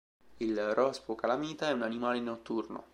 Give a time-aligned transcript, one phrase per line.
[0.37, 2.85] Il rospo calamita è un animale notturno.